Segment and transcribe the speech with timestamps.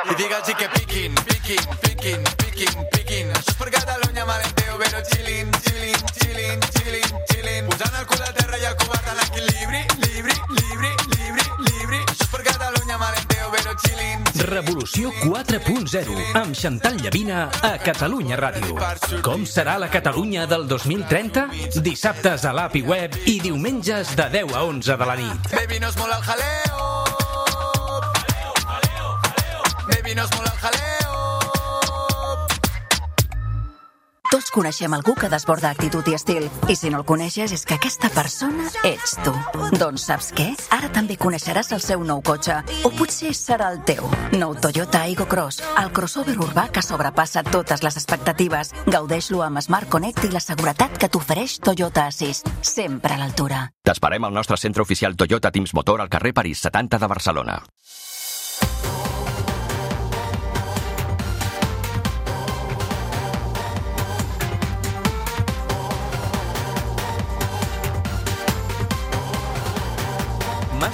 [0.00, 3.32] I digue'ls que piquin, piquin, piquin, piquin, piquin.
[3.36, 7.68] Això és per Catalunya, malenteo, però chillin, chillin, chillin, chillin, chillin.
[7.68, 12.00] Posant el cul a terra i el covard en equilibri, libri, libri, libri, libri.
[12.06, 14.24] Això és per Catalunya, malenteo, però chillin.
[14.48, 18.80] Revolució 4.0 amb Xantal Llavina a Catalunya Ràdio.
[19.20, 21.50] Com serà la Catalunya del 2030?
[21.84, 25.50] Dissabtes a l'API web i diumenges de 10 a 11 de la nit.
[25.52, 26.79] Baby, nos mola el jaleo.
[30.10, 31.10] Baby, nos mola el jaleo.
[34.30, 36.46] Tots coneixem algú que desborda actitud i estil.
[36.70, 39.32] I si no el coneixes, és que aquesta persona ets tu.
[39.78, 40.48] Doncs saps què?
[40.74, 42.60] Ara també coneixeràs el seu nou cotxe.
[42.86, 44.06] O potser serà el teu.
[44.38, 45.62] Nou Toyota Aygo Cross.
[45.82, 48.74] El crossover urbà que sobrepassa totes les expectatives.
[48.86, 52.50] Gaudeix-lo amb Smart Connect i la seguretat que t'ofereix Toyota Assist.
[52.62, 53.66] Sempre a l'altura.
[53.82, 57.60] T'esperem al nostre centre oficial Toyota Teams Motor al carrer París 70 de Barcelona.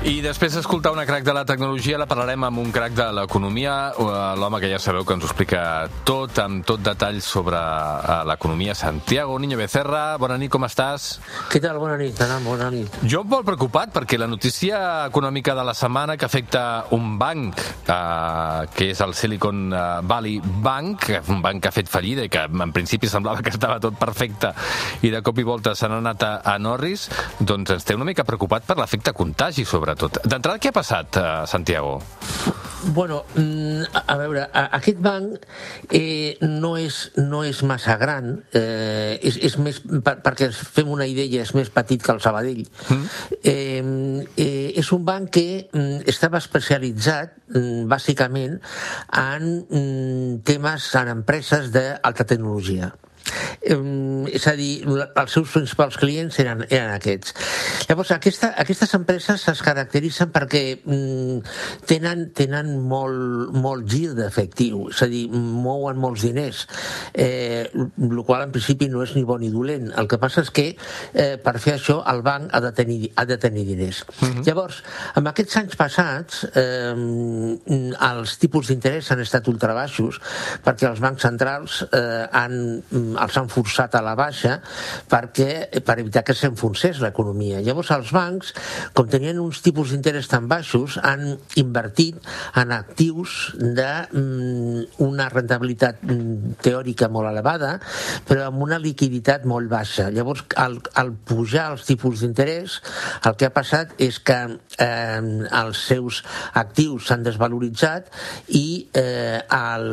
[0.00, 3.92] I després d'escoltar una crac de la tecnologia la parlarem amb un crac de l'economia,
[3.92, 4.04] eh,
[4.40, 8.72] l'home que ja sabeu que ens explica tot, amb tot detall sobre eh, l'economia.
[8.74, 11.18] Santiago Niño Becerra, bona nit, com estàs?
[11.52, 11.76] Què tal?
[11.82, 12.96] Bona nit, Anam, bona nit.
[13.04, 18.72] Jo molt preocupat perquè la notícia econòmica de la setmana que afecta un banc, eh,
[18.72, 19.68] que és el Silicon
[20.08, 23.76] Valley Bank, un banc que ha fet fallida i que en principi semblava que estava
[23.76, 24.54] tot perfecte
[25.04, 28.24] i de cop i volta s'han anat a, a Norris, doncs ens té una mica
[28.24, 30.22] preocupat per l'efecte contagi, sobretot.
[30.26, 32.00] D'entrada, què ha passat, eh, Santiago?
[32.94, 35.44] Bueno, mm, a a veure, a- aquest banc
[35.90, 41.06] eh, no, és, no és massa gran, eh, és, és més, per, perquè fem una
[41.06, 42.64] idea, és més petit que el Sabadell.
[42.88, 43.04] Mm.
[43.44, 48.60] Eh, eh, és un banc que mm, estava especialitzat, mm, bàsicament,
[49.12, 52.94] en temes, en empreses d'alta tecnologia.
[53.60, 57.34] És a dir, els seus principals clients eren, eren aquests.
[57.90, 61.42] Llavors, aquesta, aquestes empreses es caracteritzen perquè mm,
[61.90, 66.62] tenen, tenen molt, molt gir d'efectiu, és a dir, mouen molts diners,
[67.12, 69.90] eh, el qual en principi no és ni bo ni dolent.
[70.00, 73.26] El que passa és que eh, per fer això el banc ha de tenir, ha
[73.28, 74.06] de tenir diners.
[74.46, 74.80] Llavors,
[75.20, 76.96] en aquests anys passats, eh,
[78.10, 80.16] els tipus d'interès han estat ultra baixos
[80.64, 82.56] perquè els bancs centrals eh, han,
[82.88, 84.58] mm, els han forçat a la baixa
[85.10, 87.60] perquè, per evitar que s'enfonsés l'economia.
[87.64, 88.54] Llavors els bancs,
[88.96, 92.18] com tenien uns tipus d'interès tan baixos, han invertit
[92.60, 97.76] en actius d'una rentabilitat mm, teòrica molt elevada,
[98.28, 100.08] però amb una liquiditat molt baixa.
[100.14, 102.78] Llavors, al, al pujar els tipus d'interès,
[103.26, 104.38] el que ha passat és que
[104.80, 105.20] eh,
[105.60, 106.22] els seus
[106.58, 108.10] actius s'han desvaloritzat
[108.56, 109.88] i eh, el,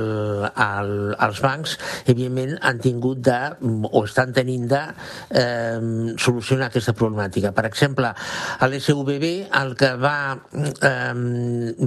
[0.52, 0.94] el,
[1.28, 4.82] els bancs, evidentment, han tingut de, o estan tenint de
[5.30, 7.54] eh, solucionar aquesta problemàtica.
[7.56, 9.32] Per exemple, a l'SVB,
[9.62, 10.18] el que va,
[10.54, 11.14] eh,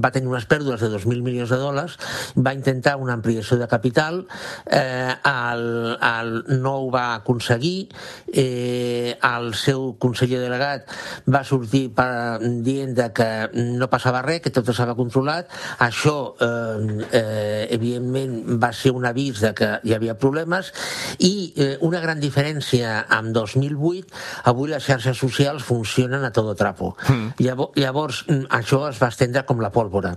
[0.00, 1.99] va tenir unes pèrdues de 2.000 milions de dòlars,
[2.37, 4.25] va intentar una ampliació de capital,
[4.66, 5.65] eh, el,
[5.97, 7.88] el, no ho va aconseguir,
[8.32, 10.88] eh, el seu conseller delegat
[11.31, 15.50] va sortir per, dient de que no passava res, que tot estava controlat.
[15.82, 20.72] Això, eh, eh, evidentment, va ser un avís de que hi havia problemes
[21.19, 24.06] i eh, una gran diferència amb 2008,
[24.50, 26.94] avui les xarxes socials funcionen a todo trapo.
[27.09, 27.34] Mm.
[27.38, 30.16] Llavors, llavors, mm, això es va estendre com la pólvora.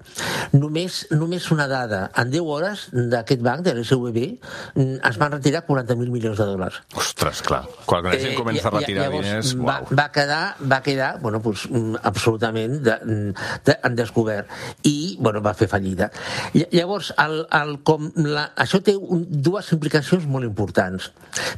[0.51, 2.09] Només, només una dada.
[2.17, 4.39] En 10 hores d'aquest banc, de l'SVB,
[4.75, 6.81] mm, es van retirar 40.000 milions de dòlars.
[6.95, 7.63] Ostres, clar.
[7.85, 9.53] Quan la gent comença a retirar llavors, diners...
[9.57, 9.95] Va, Uau.
[9.99, 12.97] va quedar, va quedar bueno, pues, mm, absolutament de,
[13.65, 14.47] de, en descobert
[14.83, 16.09] i bueno, va fer fallida.
[16.53, 21.11] Ll- Llavors, el, el, com la, això té un, dues implicacions molt importants.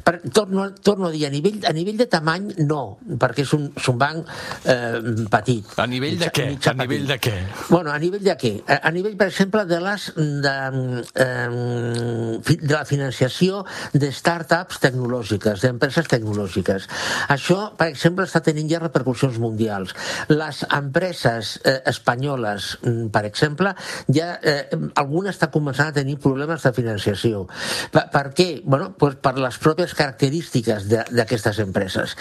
[0.06, 3.68] Per, torno, torno a dir, a nivell, a nivell de tamany, no, perquè és un,
[3.76, 4.30] és un banc
[4.64, 5.00] eh,
[5.32, 5.74] petit.
[5.82, 6.48] A nivell de què?
[6.56, 7.12] A nivell petit.
[7.12, 7.34] de què?
[7.68, 8.52] Bueno, a nivell de què?
[8.66, 10.08] A, a nivell, per exemple, de, les,
[10.46, 10.54] de,
[11.24, 16.88] eh, de la financiació de start-ups tecnològiques, d'empreses tecnològiques.
[17.32, 19.94] Això, per exemple, està tenint ja repercussions mundials.
[20.32, 23.74] Les empreses eh, espanyoles, mm, per exemple,
[24.12, 24.64] ja eh,
[24.94, 27.46] alguna està començant a tenir problemes de financiació.
[27.92, 28.48] Per, per què?
[28.64, 32.16] Bueno, pues per les pròpies característiques d'aquestes empreses.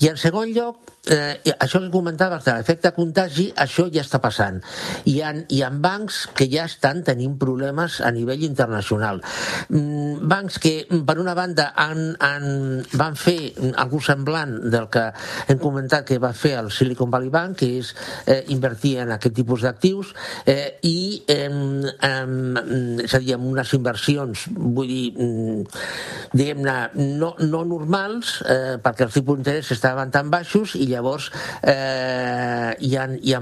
[0.00, 4.60] I en segon lloc, eh, això que comentaves de l'efecte contagi, això ja està passant.
[5.08, 9.22] Hi ha, hi ha bancs que ja estan tenint problemes a nivell internacional.
[9.68, 10.74] Mm, bancs que,
[11.06, 15.06] per una banda, han, han, van fer algú semblant del que
[15.48, 17.94] hem comentat que va fer el Silicon Valley Bank, que és
[18.26, 20.14] eh, invertir en aquest tipus d'actius,
[20.46, 25.64] eh, i, eh, eh, és a dir, amb unes inversions, vull dir, mm,
[26.36, 31.30] diguem-ne, no, no normals, eh, perquè els tipus d'interès estaven tan baixos i llavors
[31.62, 33.40] eh, hi ha, hi ha,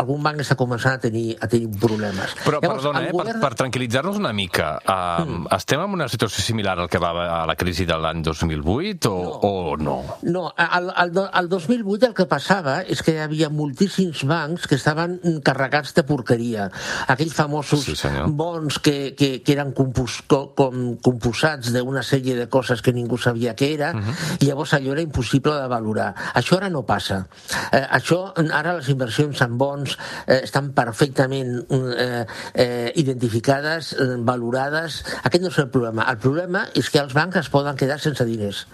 [0.00, 2.36] algun banc està començant a tenir, a tenir problemes.
[2.44, 3.40] Però, llavors, perdona, eh, govern...
[3.40, 5.50] per, per tranquil·litzar-nos una mica, uh, mm.
[5.58, 9.16] estem en una situació similar al que va a la crisi de l'any 2008 o
[9.20, 9.44] no?
[9.44, 9.98] O no?
[10.22, 14.78] No, al, al, al 2008 el que passava és que hi havia moltíssims bancs que
[14.80, 16.68] estaven carregats de porqueria.
[17.12, 22.82] Aquells famosos sí, bons que, que, que eren compos, com, composats d'una sèrie de coses
[22.82, 24.10] que ningú sabia què era, uh mhm.
[24.10, 24.42] -huh.
[24.42, 26.14] i llavors allò era impossible de valorar.
[26.34, 27.26] Això ara no passa.
[27.72, 35.04] Eh, això, ara les inversions en bons eh, estan perfectament eh, eh, identificades, eh, valorades.
[35.22, 36.06] Aquest no és el problema.
[36.10, 38.66] El problema és que els bancs es poden quedar sense diners.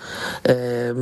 [0.45, 0.93] Eh,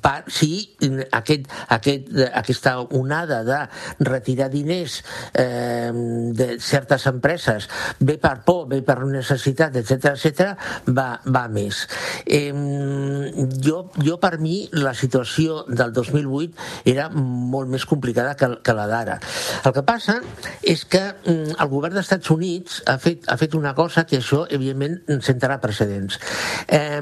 [0.00, 0.76] per, si
[1.12, 3.60] aquest, aquest, aquesta onada de
[4.00, 5.02] retirar diners
[5.34, 5.90] eh,
[6.32, 7.68] de certes empreses
[7.98, 10.54] ve per por, ve per necessitat, etc etc,
[10.88, 11.86] va, va més.
[12.26, 12.52] Eh,
[13.64, 18.86] jo, jo per mi la situació del 2008 era molt més complicada que, que la
[18.90, 19.18] d'ara.
[19.64, 20.20] El que passa
[20.62, 24.20] és que mm, el govern dels Estats Units ha fet, ha fet una cosa que
[24.20, 26.18] això, evidentment, sentarà precedents.
[26.68, 27.00] Eh,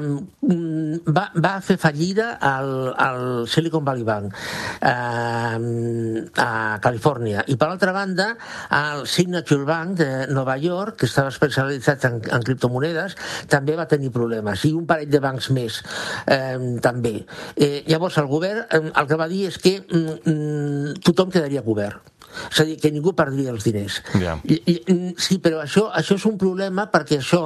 [1.07, 4.33] va, va fer fallida al, al Silicon Valley Bank
[4.81, 8.31] eh, a Califòrnia i, per altra banda,
[8.75, 13.15] el Signature Bank de Nova York, que estava especialitzat en, en criptomonedes,
[13.49, 15.81] també va tenir problemes, i un parell de bancs més
[16.27, 17.25] eh, també.
[17.55, 22.15] Eh, llavors, el govern el que va dir és que mm, mm, tothom quedaria cobert.
[22.51, 23.99] És a dir, que ningú perdria els diners.
[24.19, 24.37] Yeah.
[24.45, 27.41] I, i, mm, sí, però això, això és un problema perquè això,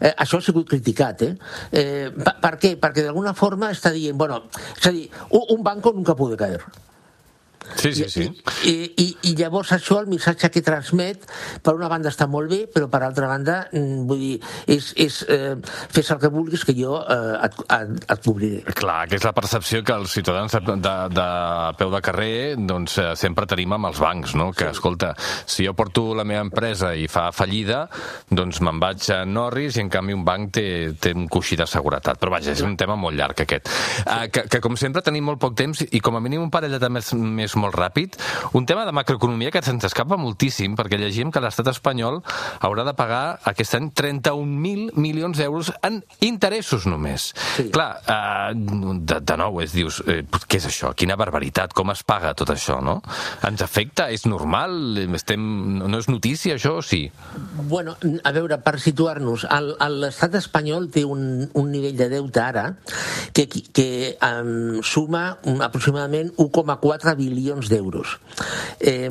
[0.00, 1.26] eh, això ha sigut criticat.
[1.26, 1.34] Eh?
[1.70, 2.74] Eh, per, per què?
[2.80, 4.42] Perquè d'alguna forma està dient, bueno,
[4.76, 6.64] és a dir, un, un banco nunca puede caer.
[7.76, 8.26] Sí, sí, sí.
[8.68, 11.24] I, i, I llavors això, el missatge que transmet,
[11.64, 14.36] per una banda està molt bé, però per altra banda, mm, vull dir,
[14.70, 15.54] és, és eh,
[15.92, 18.62] fes el que vulguis que jo eh, et, et, et cobriré.
[18.78, 21.28] Clar, que és la percepció que els ciutadans de, de, de
[21.78, 24.50] peu de carrer doncs, eh, sempre tenim amb els bancs, no?
[24.52, 24.76] que, sí.
[24.78, 25.12] escolta,
[25.46, 27.84] si jo porto la meva empresa i fa fallida,
[28.30, 30.66] doncs me'n vaig a Norris i en canvi un banc té,
[31.00, 32.20] té un coixí de seguretat.
[32.20, 33.70] Però vaja, és un tema molt llarg aquest.
[34.04, 36.74] Uh, que, que com sempre tenim molt poc temps i com a mínim un parell
[36.76, 38.16] de temes més molt ràpid.
[38.58, 42.20] Un tema de macroeconomia que se'ns escapa moltíssim, perquè llegim que l'estat espanyol
[42.60, 47.30] haurà de pagar aquest any 31.000 milions d'euros en interessos només.
[47.56, 47.68] Sí.
[47.74, 50.92] Clar, eh, de, de nou, és, dius, eh, què és això?
[50.98, 53.00] Quina barbaritat, com es paga tot això, no?
[53.46, 54.08] Ens afecta?
[54.12, 54.98] És normal?
[55.18, 55.42] Estem...
[55.82, 57.04] No és notícia, això, o sí?
[57.68, 59.46] Bueno, a veure, per situar-nos,
[59.92, 62.64] l'estat espanyol té un, un nivell de deute ara
[63.34, 63.88] que, que
[64.22, 68.18] um, suma aproximadament 1,4 bilions milions d'euros.
[68.78, 69.10] Eh,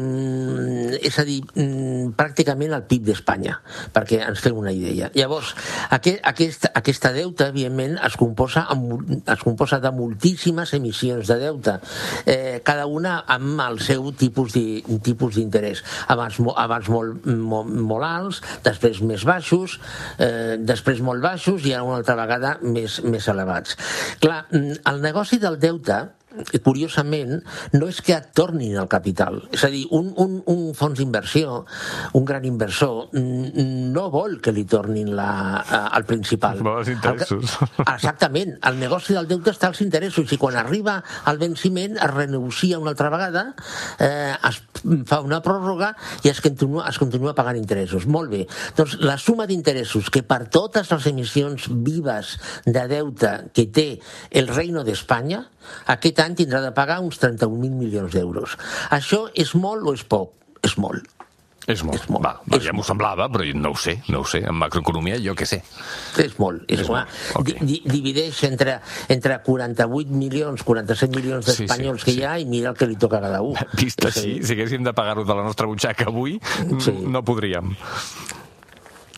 [1.01, 3.59] és a dir, mm, pràcticament el PIB d'Espanya,
[3.93, 5.11] perquè ens fem una idea.
[5.13, 5.53] Llavors,
[5.89, 11.79] aquest, aquest, aquesta deuta, evidentment, es composa, amb, es composa de moltíssimes emissions de deute,
[12.25, 15.83] eh, cada una amb el seu tipus d'interès.
[16.07, 19.79] Abans, abans molt, molt, molt alts, després més baixos,
[20.17, 23.77] eh, després molt baixos i ara una altra vegada més, més elevats.
[24.19, 26.20] Clar, mm, el negoci del deute
[26.63, 27.41] curiosament,
[27.75, 29.41] no és que et tornin el capital.
[29.53, 31.61] És a dir, un, un, un fons d'inversió,
[32.17, 35.31] un gran inversor, no vol que li tornin la,
[35.91, 36.61] al principal.
[36.63, 37.57] Vol els interessos.
[37.61, 38.55] El, exactament.
[38.67, 42.93] El negoci del deute està als interessos i quan arriba el venciment es renegocia una
[42.95, 43.45] altra vegada,
[43.99, 44.61] eh, es
[45.07, 45.91] fa una pròrroga
[46.25, 48.07] i es continua, es continua pagant interessos.
[48.07, 48.45] Molt bé.
[48.77, 53.89] Doncs la suma d'interessos que per totes les emissions vives de deute que té
[54.31, 55.45] el Reino d'Espanya,
[55.93, 58.57] aquest any tindrà de pagar uns 31.000 milions d'euros.
[58.91, 60.33] Això és molt o és poc?
[60.65, 61.07] És molt.
[61.69, 61.99] És molt.
[61.99, 62.23] És molt.
[62.25, 64.41] Va, va, ja m'ho semblava, però no ho sé, no ho sé.
[64.49, 65.61] En macroeconomia jo què sé.
[66.21, 66.65] És molt.
[66.65, 67.13] És, és molt.
[67.37, 67.61] Okay.
[67.61, 68.79] Di divideix entre,
[69.13, 72.89] entre 48 milions, 47 milions d'espanyols sí, sí, que hi ha i mira el que
[72.89, 73.59] li toca a cada un.
[73.81, 76.39] Vist així, si haguéssim de pagar-ho de la nostra butxaca avui,
[76.81, 76.97] sí.
[77.05, 77.75] no podríem.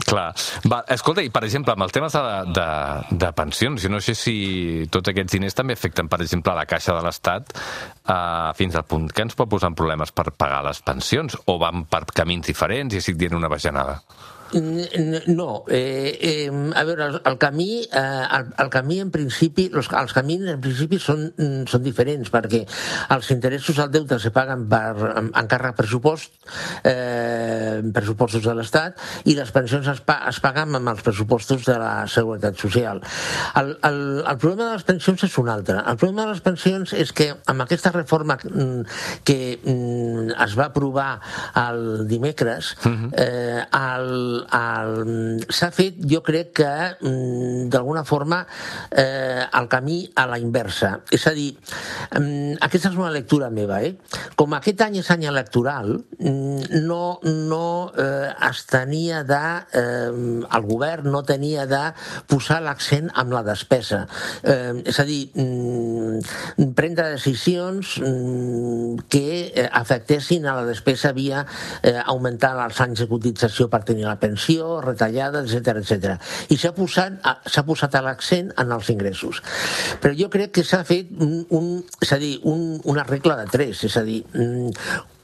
[0.03, 0.33] Clar.
[0.67, 2.23] Va, escolta, i per exemple, amb els temes de,
[2.55, 2.67] de,
[3.23, 4.35] de pensions, jo no sé si
[4.91, 9.07] tots aquests diners també afecten, per exemple, la caixa de l'Estat eh, fins al punt
[9.13, 12.93] que ens pot posar en problemes per pagar les pensions, o van per camins diferents
[12.93, 14.01] i estic dient una bajanada?
[14.53, 19.89] No, eh, eh, a veure, el, el camí, eh, el, el camí en principi, los,
[19.89, 22.63] els camins en principi són, mm, són diferents perquè
[23.15, 24.93] els interessos al deute se paguen per
[25.41, 26.35] encàrrec pressupost,
[26.85, 31.77] eh, pressupostos de l'Estat i les pensions es, pa, es paguen amb els pressupostos de
[31.79, 33.01] la Seguretat Social.
[33.59, 35.79] El, el, el problema de les pensions és un altre.
[35.81, 38.85] El problema de les pensions és que amb aquesta reforma mm,
[39.25, 41.09] que mm, es va aprovar
[41.63, 43.11] el dimecres, uh -huh.
[43.17, 46.71] eh, el, s'ha fet, jo crec que
[47.01, 48.43] mm, d'alguna forma
[48.91, 50.99] eh, el camí a la inversa.
[51.11, 51.51] És a dir,
[52.19, 53.95] mm, aquesta és una lectura meva, eh?
[54.35, 59.43] Com aquest any és any electoral, mm, no, no eh, es tenia de...
[59.73, 60.11] Eh,
[60.53, 61.81] el govern no tenia de
[62.29, 64.03] posar l'accent amb la despesa.
[64.43, 71.45] Eh, és a dir, mm, prendre decisions mm, que eh, afectessin a la despesa via
[71.81, 74.32] eh, augmentar els anys de cotització per tenir la pensió,
[74.83, 76.17] retallades, etc etc.
[76.53, 79.41] I s'ha posat, s'ha posat l'accent en els ingressos.
[80.01, 83.49] Però jo crec que s'ha fet un, un, és a dir, un, una regla de
[83.51, 84.71] tres, és a dir, mm,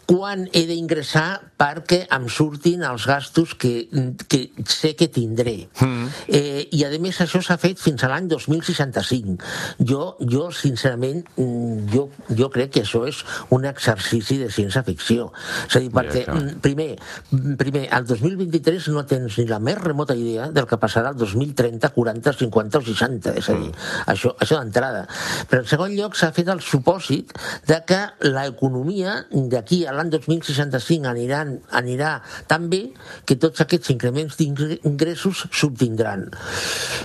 [0.09, 1.27] quan he d'ingressar
[1.59, 3.83] perquè em surtin els gastos que,
[4.31, 5.67] que sé que tindré.
[5.83, 6.07] Mm.
[6.25, 9.37] Eh, I, a més, això s'ha fet fins a l'any 2065.
[9.85, 12.07] Jo, jo sincerament, mm, jo,
[12.39, 13.19] jo crec que això és
[13.53, 15.27] un exercici de ciència-ficció.
[15.67, 16.89] És a dir, perquè, ja, mm, primer,
[17.29, 21.19] mm, primer, al 2023 no tens ni la més remota idea del que passarà al
[21.21, 23.35] 2030, 40, 50 o 60.
[23.37, 24.09] És a dir, mm.
[24.15, 25.05] això, això d'entrada.
[25.51, 27.37] Però, en segon lloc, s'ha fet el supòsit
[27.69, 32.15] de que l'economia d'aquí a l'any 2065 aniran, anirà
[32.49, 32.81] tan bé
[33.27, 36.27] que tots aquests increments d'ingressos s'obtindran.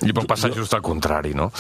[0.05, 0.63] I pot passar jo...
[0.63, 1.51] just al contrari, no?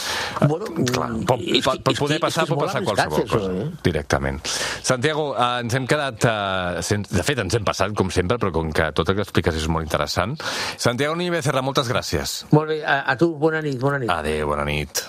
[0.44, 3.68] Bueno, Clar, pot, és, pot, pot poder passar, pot passar qualsevol cosa, això, eh?
[3.84, 4.40] directament.
[4.84, 6.28] Santiago, eh, ens hem quedat...
[6.30, 9.58] Eh, de fet, ens hem passat, com sempre, però com que tot el que expliques
[9.58, 10.36] és molt interessant.
[10.80, 12.36] Santiago Nive Becerra, moltes gràcies.
[12.54, 14.12] Molt bé, a, a tu, bona nit, bona nit.
[14.12, 15.02] Adéu, bona nit.